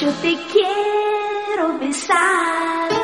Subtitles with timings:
[0.00, 2.95] Yo te quiero besar.